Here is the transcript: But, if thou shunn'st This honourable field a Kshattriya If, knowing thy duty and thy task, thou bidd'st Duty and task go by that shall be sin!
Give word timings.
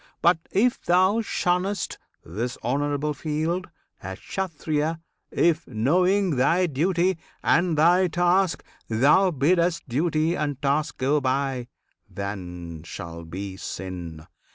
But, 0.23 0.39
if 0.49 0.81
thou 0.81 1.21
shunn'st 1.21 1.99
This 2.25 2.57
honourable 2.63 3.13
field 3.13 3.69
a 4.01 4.17
Kshattriya 4.17 4.99
If, 5.29 5.67
knowing 5.67 6.37
thy 6.37 6.65
duty 6.65 7.19
and 7.43 7.77
thy 7.77 8.07
task, 8.07 8.63
thou 8.89 9.29
bidd'st 9.29 9.83
Duty 9.87 10.33
and 10.35 10.59
task 10.59 10.97
go 10.97 11.21
by 11.21 11.67
that 12.09 12.39
shall 12.83 13.25
be 13.25 13.57
sin! 13.57 14.25